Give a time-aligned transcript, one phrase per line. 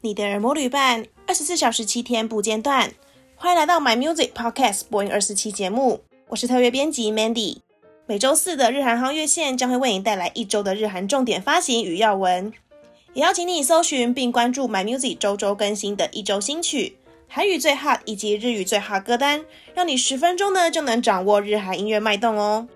[0.00, 2.92] 你的耳膜旅伴，二十四小时七天不间断。
[3.34, 7.56] 欢迎来到 My Music Podcast 播音二十期节目，我是特约编辑 Mandy。
[8.06, 12.52] 每周四的日韩夯乐线将会为你带来一周的日韩重点发行与要闻，
[13.12, 16.96] 也邀请你搜寻并关注 My Music 周周更新的一周新曲、
[17.26, 19.44] 韩语最 hot 以及日语最 hot 歌单，
[19.74, 22.68] 让你十分钟呢就能掌握日韩音乐脉动哦。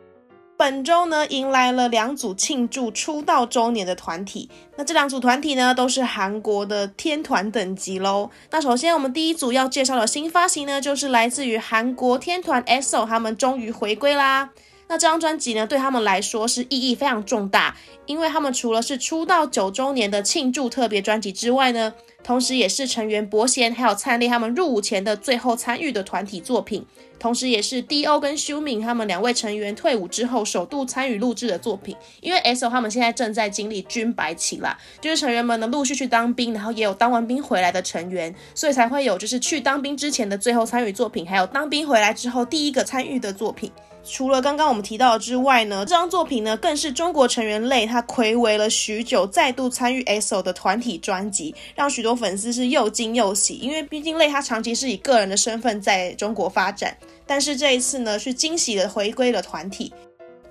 [0.56, 4.48] 本周呢，迎来了两组庆祝出道周年的团体。
[4.76, 8.30] 那这两组团体呢，都是韩国的天团等级喽。
[8.50, 14.50] 那首先，我们第一组要介绍的新发行呢，就是来自于韩国天团 EXO，他们终于回归啦。
[14.88, 17.74] 那这张专辑呢，对他们来说是意义非常重大，
[18.06, 26.86] 因为他们除了是出道九周年的庆祝特别专辑之外呢，同时也是成员伯贤还有灿烈他们入伍前的最后参与的团体作品。
[27.22, 31.96] 同时，也是 D.O 跟 Xiumin 他们两位成员退伍之后首度参与录制的作品。
[32.20, 32.68] 因为 S.O.
[32.68, 43.70] 他们现在正在经历军白期啦，就是成员们呢陆续去当兵，然后也有当完兵回来的成员，所以才会有就是去当兵之前的最后参与作品，还有当兵回来之后第一个参与的作品。
[44.04, 53.54] 除了刚刚我们提到的之外呢，这张作品呢更是中国成员类他睽违了许久再度参与 EXO 的团体专辑，让许多粉丝是又惊又喜。
[53.54, 56.96] 因为毕竟类他长期是以个人的身份在中国发展。
[57.26, 59.92] 但是这一次呢，是惊喜的回归了团体。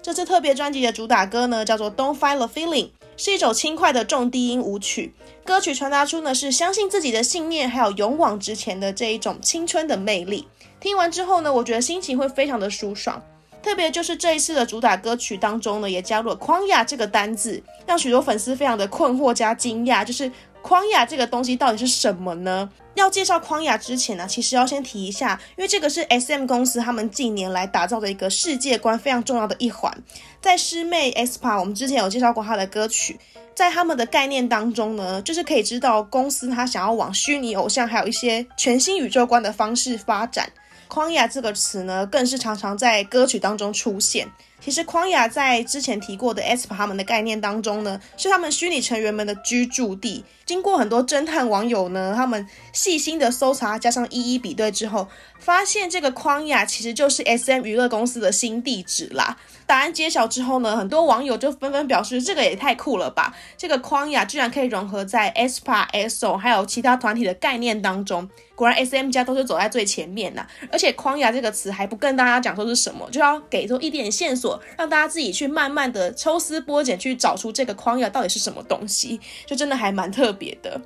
[0.01, 2.85] 这次特别专辑的主打歌呢，叫做《Don't Fight the Feeling》，
[3.17, 5.13] 是一首轻快的重低音舞曲。
[5.43, 10.47] 歌曲传达出呢是相信自己的信念，还有勇往直前的这一种青春的魅力。
[10.79, 13.21] 听完之后呢，我觉得心情会非常的舒爽。
[13.61, 20.31] 特别就是这一次的主打歌曲当中呢，也加入了“框亚”这个单字，让许多粉丝非常的困惑加惊讶，就是。
[20.63, 22.69] 框亚这个东西到底是什么呢？
[22.93, 29.91] 要介绍框亚之前呢，其实要先提一下，因为这个是 SM 公司他们近年来打造的一个世界观非常重要的一环。
[30.39, 33.19] 在师妹 aespa，我们之前有介绍过她的歌曲，
[33.55, 40.47] 在他们的概念当中呢，就是可以知道公司他想要往虚拟偶像还有一些全新宇宙观的方式发展。
[40.91, 44.27] 框亚这个词呢，更是常常在歌曲当中出现。
[44.63, 50.23] 其实，框雅在之前提过的 SP 他们的概念当中呢，是他们虚拟成员们的居住地。
[50.45, 55.07] 经过很多侦探网友呢，他们细心的搜查，加上一一比对之后，
[55.39, 59.37] 发现这个框雅其实就是 SM 娱乐公司的新地址啦。
[59.65, 63.33] 答案揭晓之后呢，很多网友就纷纷表示，这个也太酷了吧！
[63.57, 68.29] 这个框雅居然可以融合在 aespa、EXO 还有其他团体的概念当中。
[68.53, 70.45] 果然 SM 家都是走在最前面呐。
[70.71, 80.81] 而且框亚这个词还不跟大家讲说是什么，就要给出一点线索，让大家自己去慢慢的抽丝剥茧，去找出这个框架到底是什么东西，就真的还蛮特别的。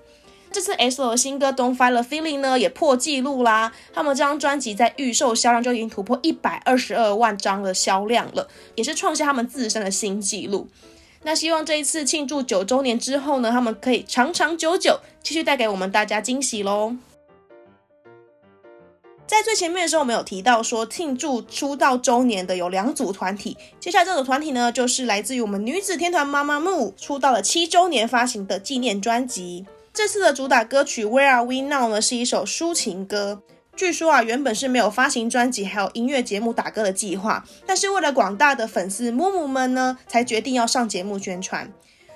[0.51, 3.73] 这次 EXO 的新歌《Don't Fight the Feeling》呢，也破纪录啦！
[3.93, 10.69] 他们这张专辑在预售销量就已经突破一百二十二万张的销量了，也是创下他们自身的新纪录。
[11.23, 16.95] 那希望这一次庆祝九周年之后呢，他们可以长长久久，继续带给我们大家惊喜喽！
[19.27, 29.65] 在最前面的时候，我们有提到说庆祝出道周年的有两组团体，接下来这组团体呢，就是来自于我们女子天团妈妈木出道了七周年发行的纪念专辑。
[29.91, 33.41] 这次的主打歌曲《Where Are We Now》呢，是一首抒情歌。
[33.75, 41.73] 据说啊，原本是没有发行专辑还有音乐节目打歌的计划，但是为了广大的粉丝木木们呢，才决定要上节目宣传。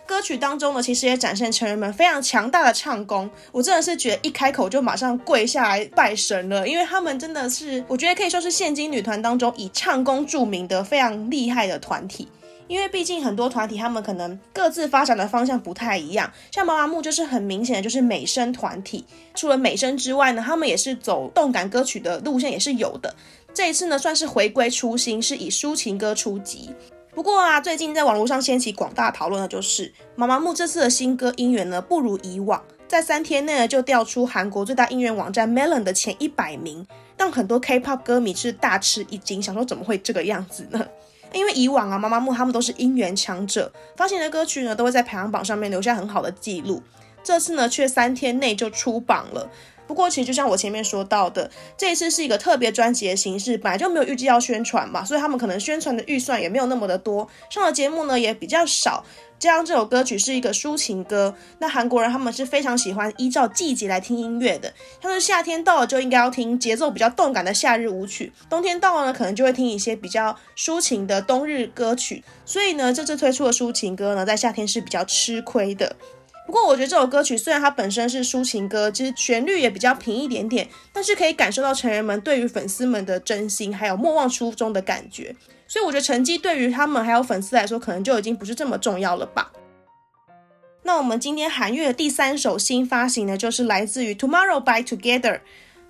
[0.09, 3.30] 歌曲当中呢，其实也展现成员们非常强大的唱功。
[3.52, 12.28] 我真的是觉得一开口就马上跪下来拜神了，因为他们真的是，我觉得可以说是现今女团当中以唱功著名的非常厉害的团体。
[12.68, 16.31] 因为毕竟很多团体，他们可能各自发展的方向不太一样。
[16.52, 19.06] 像毛阿木就是很明显的就是美声团体，
[19.36, 23.14] 除了美声之外呢，他们也是走动感歌曲的路线，也是有的。
[23.53, 26.72] 这一次呢，算是回归初心，是以抒情歌出击。
[27.19, 36.88] 不过啊，最近在网络上掀起广大讨论的就是妈妈木这次的新歌音源呢，不如以往，在三天内就掉出韩国最大音源网站 Melon 的前一百名，
[37.18, 40.88] 让很多 K-pop 歌迷是大吃一惊，想说怎么会这个样子呢？
[41.34, 46.81] 因为以往啊，妈妈木他们都是音源强者，发行的歌曲呢都会在排行榜上面留下很好的记录。
[47.22, 49.50] 这次呢却三天内就出榜了。
[49.89, 59.03] 不过其实就像我前面说到的，这一次是一个特别专辑的形式，本来就没有预计要宣传嘛，所以他们可能宣传的预算也没有那么的多，上的节目呢也比较少。
[59.39, 64.71] 加上这首歌曲是一个抒情歌，那韩国人他们是非常喜欢依照季节来听音乐的，
[65.01, 75.95] 像是夏天到了就应该要听节奏比较动感的夏日舞曲，冬天到了呢可能就会听一些比较抒情的冬日歌曲，所以呢这次推出的抒情歌呢在夏天是比较吃亏的。
[76.50, 85.36] 不过我觉得这首歌曲虽然它本身是抒情歌，其实旋律也比较平一点点，但是可以感受到成员们对于粉丝们的真心，还有莫忘初衷的感觉。
[85.68, 89.51] 所以我觉得成绩对于他们还有粉丝来说，可能就已经不是这么重要了吧。
[90.81, 95.42] 那我们今天韩月的第三首新发行呢，就是来自于 Tomorrow by Together。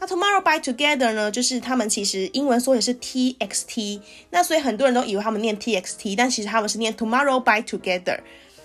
[0.02, 4.02] 那 Tomorrow by Together 呢，就是他们其实英文缩写是 TXT，
[4.32, 8.20] 那所以很多人都以为他们念 TXT，但其实他们是念 Tomorrow by Together。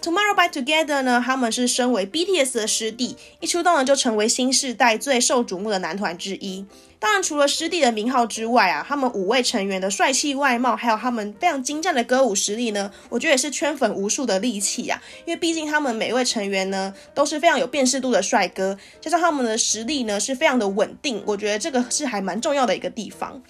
[0.04, 6.66] Tomorrow by Together 呢，他们是身为 BTS 的师弟，一出道呢就成为新世代最受瞩目的男团之一。
[6.98, 15.02] 当然，除了师弟的名号之外啊，他们五位成员的帅气外貌，还有他们非常精湛的歌舞实力呢，我觉得也是圈粉无数的利器啊。
[15.24, 23.42] 因为毕竟他们每位成员呢都是非常有辨识度的帅哥，加上他们的实力呢是非常的稳定，我觉得这个是还蛮重要的一个地方。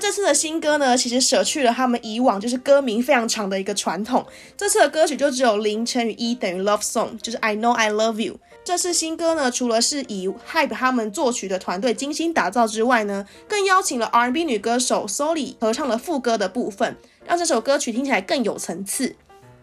[0.00, 4.24] 这次的新歌呢，其实舍去了他们以往就是歌名非常长的一个传统。
[4.56, 8.38] 这次的歌曲就只有零乘以一等于 Love Song，就是 I Know I Love You。
[8.64, 19.14] 这次新歌呢，除了是以 HYBE 他们作曲的团队精心打造之外呢，更邀请了 R&B 女歌手 Solee 合唱了副歌的部分，让这首歌曲听起来更有层次。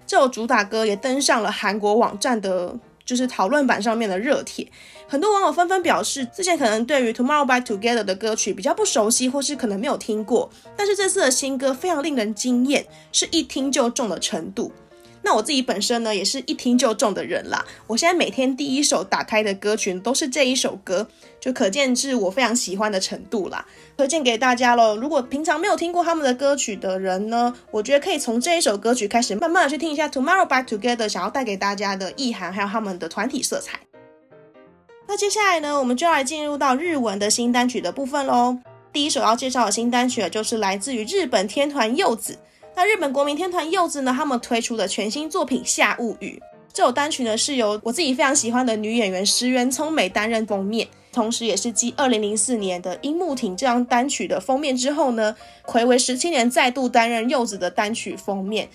[0.05, 2.77] 这首主打歌也登上了韩国网站的。
[3.07, 4.69] 就是讨论版上面的热帖，
[5.07, 14.71] 很多网友纷纷表示，之前可能对于 Tomorrow by Together 的歌曲比较不熟悉，或是可能没有听过，但是这次的新歌非常令人惊艳，是一听就中的程度。
[15.27, 17.65] 那我自己本身呢，也是一听就中的人啦。
[17.85, 21.05] 我现在每天第一首打开的歌曲都是这一首歌，
[21.37, 23.65] 就可见是我非常喜欢的程度啦。
[23.97, 24.95] 推荐给大家喽。
[24.95, 33.81] 如果平常没有听过他们的歌曲的人呢，我觉得可以从这一首歌曲开始，慢慢的去听一下 Tomorrow by Together 想要带给大家的意涵，还有他们的团体色彩。
[35.09, 38.59] 那接下来呢，我们就要来进入到日文的新单曲的部分喽。
[38.93, 42.39] 第一首要介绍的新单曲就是来自于日本天团柚子。
[42.77, 46.39] 那日本国民天团柚子呢，他们推出的全新作品《夏物语》
[46.71, 55.35] 这首单曲呢，是由我自己非常喜欢的女演员石原聪美担任封面，同时也是继二零零四年的《樱木町》这张单曲的封面之后呢，
[55.65, 58.69] 睽违十七年再度担任柚子的单曲封面。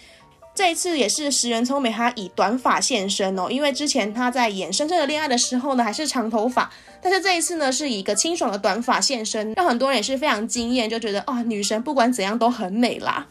[0.52, 6.68] 这一次也是石原聪美她以短发现身哦，因为之前她在演《深深的恋爱》的时候呢，还是长头发，
[7.00, 13.28] 但是这一次呢，是以一个清爽的短发现身，让很多人也是非常惊艳，就觉得啊、女神不管怎样都很美啦。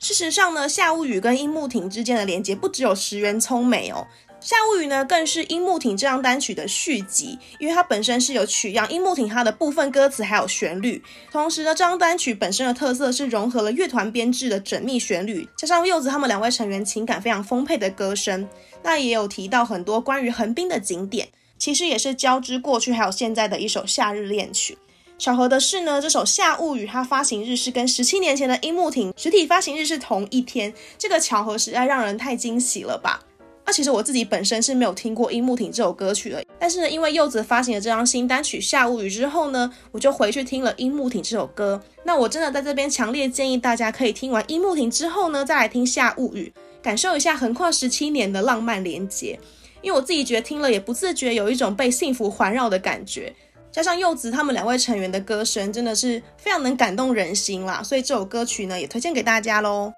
[0.00, 4.06] 事实上呢，《夏物语》跟樱木町之间的连接不只有石原聪美哦，
[4.40, 11.02] 《夏物语》呢更是樱木町这张单曲的续集，因为它本身是有取样樱木町它的部分歌词还有旋律。
[11.30, 18.48] 同时呢，这张单曲本身的特色是融合了乐团编制的缜密旋律，加上柚子他们两位成员情感非常丰沛的歌声，
[18.82, 24.78] 那也有提到很多关于横滨的景点，其实也是交织过去还有现在的一首夏日恋曲。
[25.20, 33.20] 巧合的是呢，这首《夏物语》它发行日是跟十七年前的樱木町实体发行日是同一天，这个巧合实在让人太惊喜了吧？
[33.66, 41.78] 那其实我自己本身是没有听过樱木町这首歌曲的，但是呢，因为柚子发行了这张新单曲《夏物语》之后呢，我就回去听了樱木町这首歌。
[42.04, 46.50] 那我真的在这边强烈建议大家可以听完樱木町之后呢，再来听《夏物语》，
[46.82, 49.38] 感受一下横跨十七年的浪漫连结。
[49.82, 53.34] 因为我自己觉得听了也不自觉有一种被幸福环绕的感觉。
[53.71, 59.93] 加上柚子他们两位成员的歌声真的是非常能感动人心啦，所以这首歌曲呢也推荐给大家喽。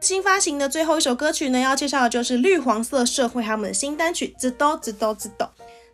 [0.00, 5.44] 新发行的最后一首歌曲呢，要介绍的就是绿黄色社会他们的新单曲《ずっとずっとずっと》。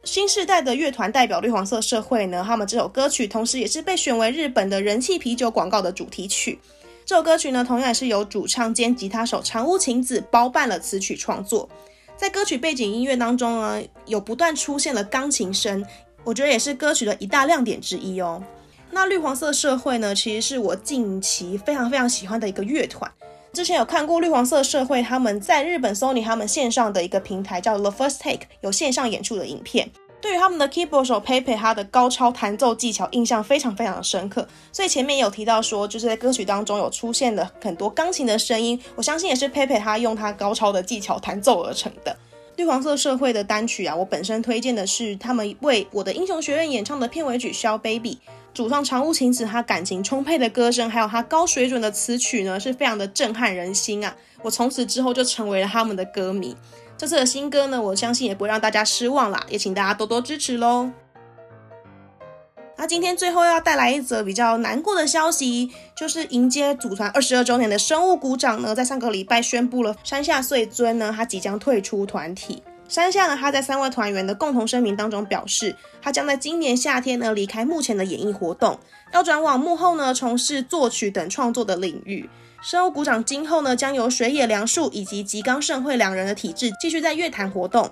[0.03, 6.59] 新世代的乐团代表绿黄色社会呢，他们这首歌曲同时也是被选为日本的人气啤酒广告的主题曲。
[7.06, 11.69] 这首歌曲呢，同样也是由主唱兼吉他手长屋晴子包办了词曲创作。
[12.20, 15.86] 在歌曲背景音乐当中呢，有不断出现了钢琴声，
[16.26, 18.44] 我觉得也是歌曲的一大亮点之一哦。
[18.92, 23.10] 那绿黄色社会呢，其实是我近期非常非常喜欢的一个乐团。
[23.54, 29.90] 之前有看过绿黄色社会他们在日本 Sony 他们线上的一个平台叫 The First Take 有线上演出的影片。
[30.22, 42.16] 对于他们的 keyboard 手 Pepe 他的高超弹奏技巧印象非常非常的深刻，所以前面也有提到说，就是在歌曲当中有出现了很多钢琴的声音，我相信也是 Pepe 他用他高超的技巧弹奏而成的。
[42.58, 48.16] 绿黄色社会的单曲啊，我本身推荐的是他们为我的英雄学院演唱的片尾曲《Shell Baby》，
[48.54, 54.14] 主唱长屋晴子他感情充沛的歌声，还有他高水准的词曲呢，是非常的震撼人心啊！
[54.42, 56.54] 我从此之后就成为了他们的歌迷。
[57.00, 60.91] 这次的新歌呢，我相信也不会让大家失望啦，也请大家多多支持喽。
[62.75, 72.62] 那今天最后要带来一则比较难过的消息，就是迎接组团二十二周年的生物股长呢，在上个礼拜宣布了山下穗尊呢，他即将退出团体。
[72.89, 78.77] 山下呢，他在三位团员的共同声明当中表示，他将在今年夏天呢离开目前的演艺活动，
[79.13, 82.29] 要转往幕后呢从事作曲等创作的领域。
[82.62, 87.89] 生物股长今后呢，将由水野良树以及吉冈圣惠两人的体制继续在乐坛活动。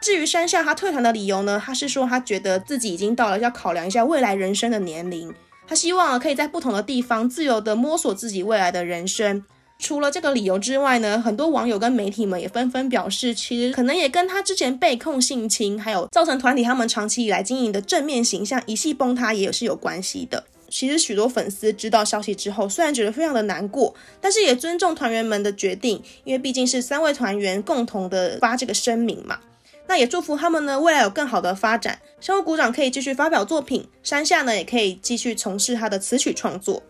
[0.00, 5.32] 至于山下他退团的理由呢，他是说他觉得自己已经到了要考量一下未来人生的年龄，
[5.68, 9.44] 他希望可以在不同的地方自由地摸索自己未来的人生。
[9.78, 20.42] 除了这个理由之外呢，很多网友跟媒体们也纷纷表示，其实可能也跟他之前被控性侵，还有造成团体他们长期以来经营的正面形象一系崩塌，也是有关系的。
[20.70, 29.40] 其实许多粉丝知道消息之后，虽然觉得非常的难过，但是也尊重团员们的决定，因为毕竟是三位团员共同的发这个声明嘛。
[29.86, 31.98] 那也祝福他们呢，未来有更好的发展。
[32.20, 36.82] 山户鼓掌可以继续发表作品，山下呢也可以继续从事他的词曲创作。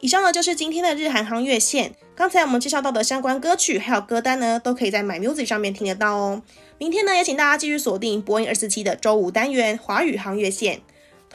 [0.00, 1.94] 以上呢就是今天的日韩夯乐线。
[2.14, 6.42] 刚才我们介绍到的相关歌曲还有歌单呢，都可以在 My Music 上面听得到哦。
[6.78, 10.80] 明天呢，也请大家继续锁定播音二四七的周五单元华语夯乐线。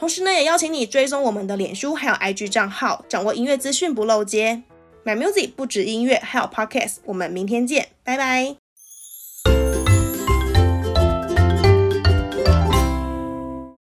[0.02, 4.64] 同时呢，也邀请你追踪我们的脸书还有 IG 账号，掌握音乐资讯不漏接。
[5.04, 6.96] My Music 不止音乐，还有 Podcast。
[7.04, 8.61] 我们明天见，拜拜。